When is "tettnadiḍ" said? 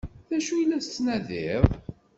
0.83-1.65